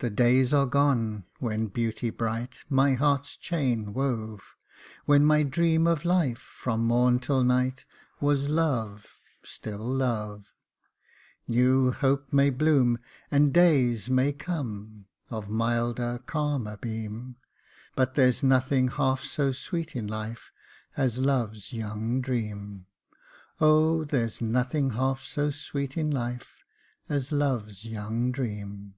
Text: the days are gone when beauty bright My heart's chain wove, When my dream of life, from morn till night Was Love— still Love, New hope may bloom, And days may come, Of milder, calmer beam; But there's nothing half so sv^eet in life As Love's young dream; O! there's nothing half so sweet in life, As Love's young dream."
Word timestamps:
the 0.00 0.10
days 0.10 0.52
are 0.52 0.66
gone 0.66 1.24
when 1.38 1.68
beauty 1.68 2.10
bright 2.10 2.64
My 2.68 2.94
heart's 2.94 3.36
chain 3.36 3.92
wove, 3.92 4.56
When 5.04 5.24
my 5.24 5.44
dream 5.44 5.86
of 5.86 6.04
life, 6.04 6.40
from 6.40 6.84
morn 6.84 7.20
till 7.20 7.44
night 7.44 7.84
Was 8.20 8.48
Love— 8.48 9.20
still 9.44 9.84
Love, 9.86 10.46
New 11.46 11.92
hope 11.92 12.32
may 12.32 12.50
bloom, 12.50 12.98
And 13.30 13.52
days 13.54 14.10
may 14.10 14.32
come, 14.32 15.06
Of 15.30 15.48
milder, 15.48 16.18
calmer 16.26 16.76
beam; 16.76 17.36
But 17.94 18.14
there's 18.14 18.42
nothing 18.42 18.88
half 18.88 19.22
so 19.22 19.50
sv^eet 19.52 19.94
in 19.94 20.08
life 20.08 20.50
As 20.96 21.18
Love's 21.18 21.72
young 21.72 22.20
dream; 22.20 22.86
O! 23.60 24.02
there's 24.02 24.40
nothing 24.40 24.90
half 24.90 25.22
so 25.22 25.52
sweet 25.52 25.96
in 25.96 26.10
life, 26.10 26.64
As 27.08 27.30
Love's 27.30 27.84
young 27.84 28.32
dream." 28.32 28.94